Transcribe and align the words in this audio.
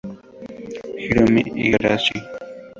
Hiromi 1.01 1.41
Igarashi 1.63 2.17